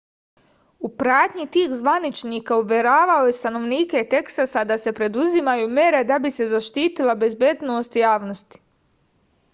u 0.87 0.89
pratnji 1.01 1.43
tih 1.55 1.75
zvaničnika 1.81 2.57
uveravao 2.61 3.27
je 3.27 3.35
stanovnike 3.41 4.03
teksasa 4.15 4.63
da 4.71 4.79
se 4.87 4.95
preduzimaju 5.01 5.71
mere 5.77 6.03
da 6.13 6.19
bi 6.25 6.35
se 6.39 6.51
zaštitila 6.57 7.19
bezbednost 7.25 8.01
javnosti 8.05 8.65